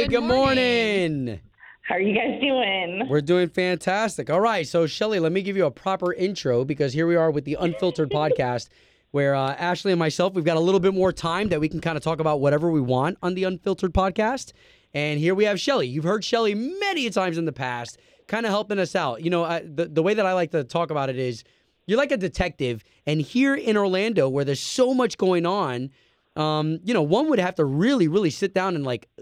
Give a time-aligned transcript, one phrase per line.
[0.00, 1.24] Good good morning.
[1.26, 1.40] morning.
[1.82, 3.06] How are you guys doing?
[3.10, 4.30] We're doing fantastic.
[4.30, 4.66] All right.
[4.66, 7.58] So, Shelly, let me give you a proper intro because here we are with the
[7.60, 8.70] Unfiltered podcast
[9.10, 11.82] where uh, Ashley and myself, we've got a little bit more time that we can
[11.82, 14.52] kind of talk about whatever we want on the Unfiltered podcast.
[14.94, 15.86] And here we have Shelly.
[15.86, 19.22] You've heard Shelly many times in the past, kind of helping us out.
[19.22, 21.44] You know, I, the, the way that I like to talk about it is
[21.86, 22.84] you're like a detective.
[23.06, 25.90] And here in Orlando, where there's so much going on,
[26.36, 29.19] um, you know, one would have to really, really sit down and like r-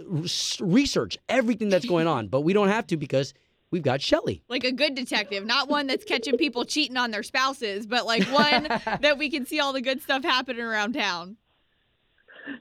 [0.60, 2.28] research everything that's going on.
[2.28, 3.34] But we don't have to because
[3.70, 4.42] we've got Shelly.
[4.48, 8.24] Like a good detective, not one that's catching people cheating on their spouses, but like
[8.32, 8.68] one
[9.00, 11.36] that we can see all the good stuff happening around town.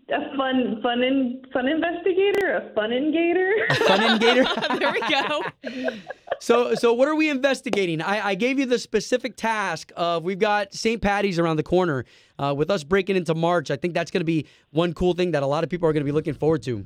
[0.10, 3.54] A fun, fun, in, fun investigator, a fun ingator.
[3.86, 4.46] Fun and Gator.
[4.80, 5.44] there we go.
[6.40, 8.02] So, so what are we investigating?
[8.02, 11.02] I, I gave you the specific task of we've got St.
[11.02, 12.05] Patty's around the corner.
[12.38, 15.32] Uh, with us breaking into March, I think that's going to be one cool thing
[15.32, 16.86] that a lot of people are going to be looking forward to.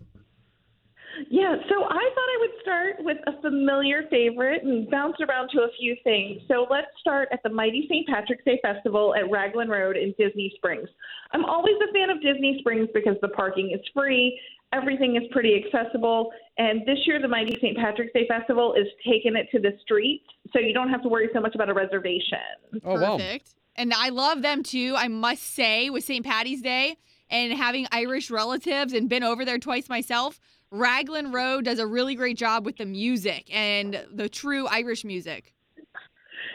[1.32, 5.62] Yeah, so I thought I would start with a familiar favorite and bounce around to
[5.62, 6.42] a few things.
[6.50, 8.06] So let's start at the Mighty St.
[8.06, 10.90] Patrick's Day Festival at Raglan Road in Disney Springs.
[11.32, 14.38] I'm always a fan of Disney Springs because the parking is free,
[14.74, 17.78] everything is pretty accessible, and this year the Mighty St.
[17.78, 21.30] Patrick's Day Festival is taking it to the streets, so you don't have to worry
[21.34, 22.84] so much about a reservation.
[22.84, 23.16] Oh wow!
[23.16, 23.56] Perfect.
[23.78, 26.26] And I love them too, I must say, with St.
[26.26, 26.98] Patty's Day
[27.30, 30.42] and having Irish relatives and been over there twice myself.
[30.72, 35.54] Raglan Road does a really great job with the music and the true Irish music.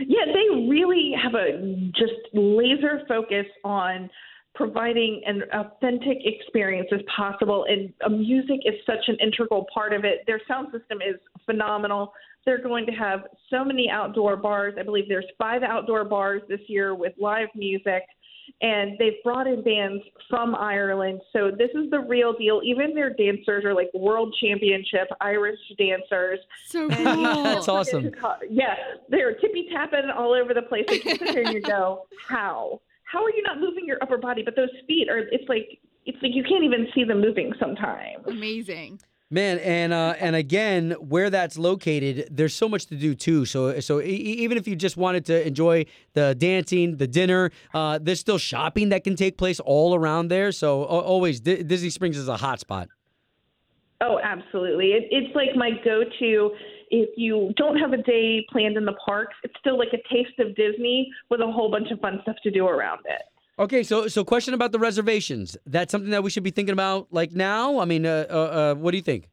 [0.00, 4.10] Yeah, they really have a just laser focus on
[4.54, 10.20] providing an authentic experience as possible and music is such an integral part of it.
[10.26, 12.14] Their sound system is phenomenal.
[12.46, 13.20] They're going to have
[13.50, 14.74] so many outdoor bars.
[14.78, 18.02] I believe there's five outdoor bars this year with live music
[18.60, 23.12] and they've brought in bands from ireland so this is the real deal even their
[23.14, 27.42] dancers are like world championship irish dancers So cool.
[27.44, 28.12] That's awesome.
[28.50, 28.74] yeah,
[29.08, 30.84] they're tippy tapping all over the place.
[30.88, 32.80] Like you sit there and you go, how?
[33.04, 34.42] How are you not moving your upper body?
[34.44, 35.18] But those feet are.
[35.18, 38.26] It's like it's like you can't even see them moving sometimes.
[38.26, 39.00] Amazing.
[39.28, 43.44] Man, and uh, and again, where that's located, there's so much to do too.
[43.44, 47.98] So so e- even if you just wanted to enjoy the dancing, the dinner, uh,
[48.00, 50.52] there's still shopping that can take place all around there.
[50.52, 52.88] So always Di- Disney Springs is a hot spot.
[54.00, 54.92] Oh, absolutely.
[54.92, 56.50] It, it's like my go-to.
[56.90, 60.38] If you don't have a day planned in the parks, it's still like a taste
[60.38, 63.22] of Disney with a whole bunch of fun stuff to do around it.
[63.58, 65.56] Okay, so so question about the reservations.
[65.64, 67.78] That's something that we should be thinking about like now.
[67.78, 69.30] I mean, uh, uh, uh, what do you think?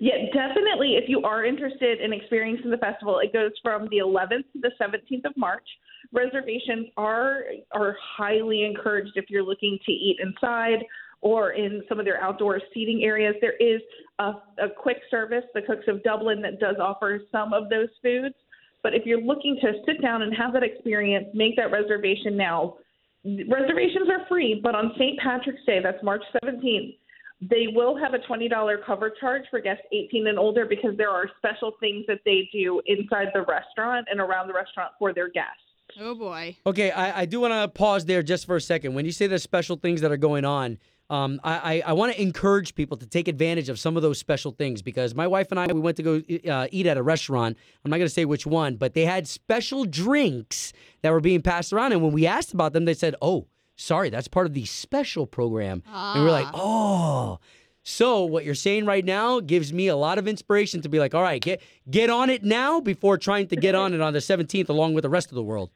[0.00, 0.96] Yeah, definitely.
[0.96, 4.70] If you are interested in experiencing the festival, it goes from the 11th to the
[4.80, 5.66] 17th of March.
[6.12, 10.84] Reservations are are highly encouraged if you're looking to eat inside
[11.20, 13.34] or in some of their outdoor seating areas.
[13.40, 13.80] There is
[14.18, 18.34] a, a quick service, the Cooks of Dublin, that does offer some of those foods.
[18.82, 22.76] But if you're looking to sit down and have that experience, make that reservation now.
[23.24, 25.18] Reservations are free, but on St.
[25.18, 26.96] Patrick's Day, that's March 17th,
[27.42, 28.50] they will have a $20
[28.84, 32.82] cover charge for guests 18 and older because there are special things that they do
[32.86, 35.62] inside the restaurant and around the restaurant for their guests.
[35.98, 36.56] Oh boy.
[36.66, 38.94] Okay, I, I do want to pause there just for a second.
[38.94, 40.78] When you say there's special things that are going on,
[41.10, 44.52] um, I, I, want to encourage people to take advantage of some of those special
[44.52, 47.58] things because my wife and I, we went to go uh, eat at a restaurant.
[47.84, 50.72] I'm not going to say which one, but they had special drinks
[51.02, 51.92] that were being passed around.
[51.92, 55.26] And when we asked about them, they said, oh, sorry, that's part of the special
[55.26, 55.82] program.
[55.92, 57.40] And we're like, oh.
[57.82, 61.12] So what you're saying right now gives me a lot of inspiration to be like,
[61.14, 61.60] all right, get
[61.90, 65.02] get on it now before trying to get on it on the 17th along with
[65.02, 65.70] the rest of the world.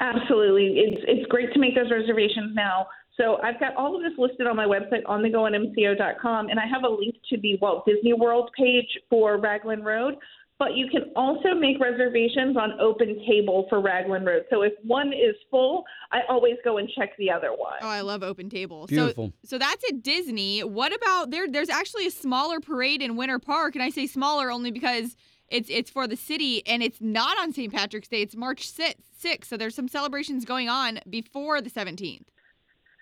[0.00, 0.80] Absolutely.
[0.80, 2.86] It's it's great to make those reservations now.
[3.16, 6.82] So I've got all of this listed on my website on thegoonmco.com, and I have
[6.82, 10.16] a link to the Walt Disney World page for Raglan Road.
[10.56, 14.44] But you can also make reservations on Open Table for Raglan Road.
[14.50, 17.74] So if one is full, I always go and check the other one.
[17.82, 18.86] Oh, I love open table.
[18.86, 19.32] Beautiful.
[19.42, 20.60] So, so that's at Disney.
[20.62, 21.48] What about there?
[21.48, 25.16] There's actually a smaller parade in Winter Park, and I say smaller only because
[25.48, 27.72] it's it's for the city, and it's not on St.
[27.72, 28.22] Patrick's Day.
[28.22, 32.28] It's March sixth, so there's some celebrations going on before the 17th.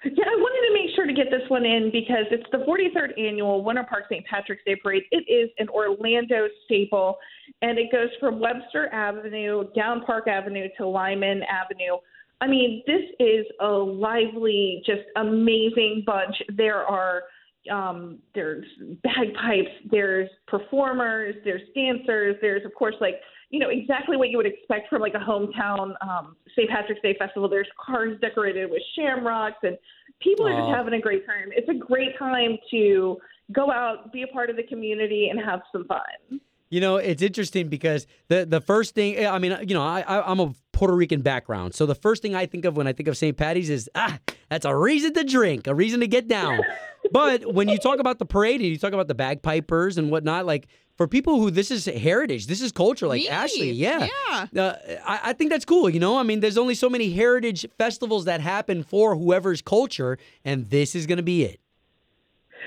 [0.04, 3.18] Yeah, I wanted to make sure to get this one in because it's the 43rd
[3.20, 4.26] annual Winter Park St.
[4.26, 5.04] Patrick's Day Parade.
[5.12, 7.18] It is an Orlando staple,
[7.60, 11.98] and it goes from Webster Avenue down Park Avenue to Lyman Avenue.
[12.40, 16.34] I mean, this is a lively, just amazing bunch.
[16.56, 17.22] There are
[17.70, 18.66] um, there's
[19.04, 23.20] bagpipes, there's performers, there's dancers, there's of course like
[23.52, 26.68] you know exactly what you would expect from like a hometown um, St.
[26.68, 27.48] Patrick's Day festival.
[27.48, 29.76] There's cars decorated with shamrocks, and
[30.20, 31.50] people are just having a great time.
[31.54, 33.18] It's a great time to
[33.52, 36.40] go out, be a part of the community, and have some fun.
[36.70, 40.30] You know, it's interesting because the the first thing I mean, you know, I, I
[40.30, 43.08] I'm a Puerto Rican background, so the first thing I think of when I think
[43.10, 43.36] of St.
[43.36, 44.18] Patty's is ah,
[44.48, 46.60] that's a reason to drink, a reason to get down.
[47.12, 50.46] but when you talk about the parade and you talk about the bagpipers and whatnot,
[50.46, 53.28] like for people who this is heritage, this is culture, like Me.
[53.28, 54.08] Ashley, yeah.
[54.52, 54.62] Yeah.
[54.62, 55.88] Uh, I, I think that's cool.
[55.88, 60.18] You know, I mean, there's only so many heritage festivals that happen for whoever's culture,
[60.44, 61.60] and this is going to be it.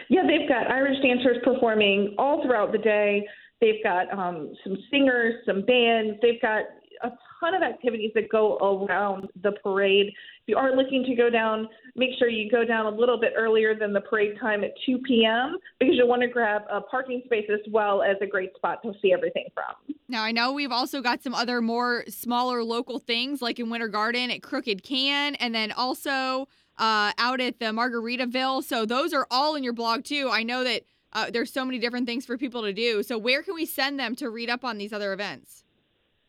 [0.10, 3.26] Yeah, they've got Irish dancers performing all throughout the day.
[3.62, 6.18] They've got um, some singers, some bands.
[6.22, 6.64] They've got
[7.06, 10.08] a ton of activities that go around the parade.
[10.08, 13.34] If you are looking to go down, make sure you go down a little bit
[13.36, 15.58] earlier than the parade time at 2 p.m.
[15.80, 18.94] because you'll want to grab a parking space as well as a great spot to
[19.02, 19.96] see everything from.
[20.08, 23.88] Now I know we've also got some other more smaller local things like in Winter
[23.88, 26.48] Garden at Crooked Can, and then also
[26.78, 28.64] uh, out at the Margaritaville.
[28.64, 30.30] So those are all in your blog too.
[30.32, 33.02] I know that uh, there's so many different things for people to do.
[33.02, 35.64] So where can we send them to read up on these other events?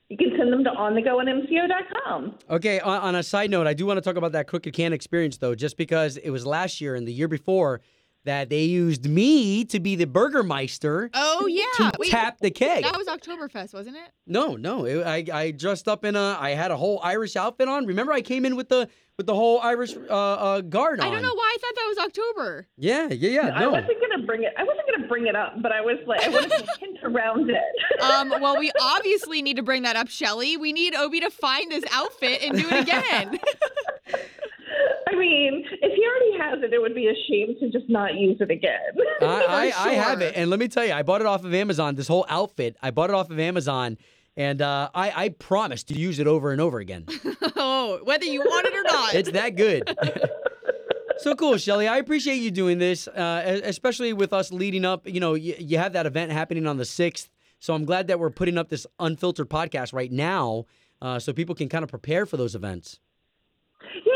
[0.08, 2.38] You can send them to onthegoinmco.com.
[2.48, 4.92] Okay, on, on a side note, I do want to talk about that Crooked Can
[4.92, 7.80] experience, though, just because it was last year and the year before
[8.26, 12.84] that they used me to be the Burgermeister Oh yeah, to Wait, tap the keg.
[12.84, 14.10] that was Oktoberfest, wasn't it?
[14.26, 17.68] No, no, it, I I dressed up in a I had a whole Irish outfit
[17.68, 17.86] on.
[17.86, 21.06] Remember, I came in with the with the whole Irish uh, uh guard on.
[21.06, 22.66] I don't know why I thought that was October.
[22.76, 23.54] Yeah, yeah, yeah.
[23.54, 24.52] I No, wasn't gonna bring it.
[24.58, 27.48] I wasn't gonna bring it up, but I was like, I wanted to hint around
[27.50, 28.02] it.
[28.02, 30.56] Um, well, we obviously need to bring that up, Shelly.
[30.56, 33.38] We need Obi to find this outfit and do it again.
[35.08, 38.14] I mean, if he already has it, it would be a shame to just not
[38.14, 38.78] use it again.
[39.20, 41.54] I, I, I have it, and let me tell you, I bought it off of
[41.54, 41.94] Amazon.
[41.94, 43.98] This whole outfit, I bought it off of Amazon,
[44.36, 47.06] and uh, I I promise to use it over and over again.
[47.56, 49.14] oh, whether you want it or not.
[49.14, 49.96] It's that good.
[51.18, 51.88] so cool, Shelly.
[51.88, 55.08] I appreciate you doing this, uh, especially with us leading up.
[55.08, 57.28] You know, you, you have that event happening on the 6th.
[57.58, 60.66] So I'm glad that we're putting up this unfiltered podcast right now
[61.00, 63.00] uh, so people can kind of prepare for those events.
[63.82, 64.15] Yeah, it's always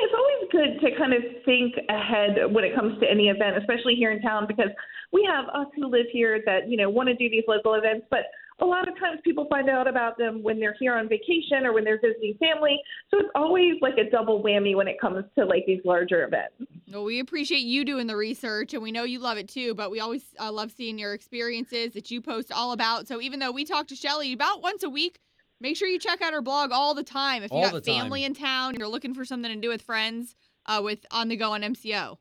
[0.50, 4.20] good to kind of think ahead when it comes to any event, especially here in
[4.22, 4.70] town, because
[5.12, 8.06] we have us who live here that you know want to do these local events,
[8.10, 8.24] but
[8.60, 11.72] a lot of times people find out about them when they're here on vacation or
[11.72, 12.78] when they're visiting family.
[13.10, 16.54] So it's always like a double whammy when it comes to like these larger events.
[16.92, 19.74] Well, we appreciate you doing the research, and we know you love it too.
[19.74, 23.08] But we always uh, love seeing your experiences that you post all about.
[23.08, 25.20] So even though we talk to Shelly about once a week,
[25.60, 27.42] make sure you check out her blog all the time.
[27.42, 28.02] If you All got the time.
[28.02, 30.34] family in town and you're looking for something to do with friends,
[30.66, 32.18] uh, with on the go on MCO.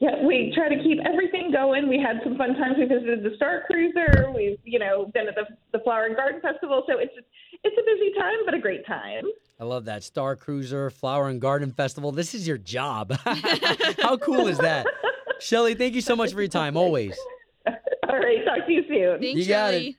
[0.00, 1.88] Yeah, we try to keep everything going.
[1.88, 2.74] We had some fun times.
[2.76, 4.32] We visited the Star Cruiser.
[4.34, 6.82] We've, you know, been at the the Flower and Garden Festival.
[6.88, 7.26] So it's just,
[7.62, 9.24] it's a busy time, but a great time.
[9.60, 10.02] I love that.
[10.02, 12.10] Star Cruiser, Flower and Garden Festival.
[12.10, 13.12] This is your job.
[14.00, 14.86] How cool is that?
[15.38, 17.16] Shelly, thank you so much for your time, always.
[17.68, 19.20] All right, talk to you soon.
[19.20, 19.78] Thanks, You got it.
[19.78, 19.90] Shelly.